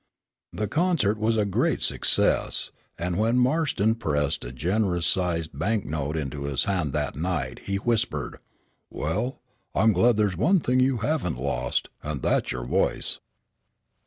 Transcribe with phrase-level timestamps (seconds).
[0.51, 6.17] The concert was a great success, and when Marston pressed a generous sized bank note
[6.17, 8.39] into his hand that night, he whispered,
[8.89, 9.41] "Well,
[9.75, 13.19] I'm glad there's one thing you haven't lost, and that's your voice."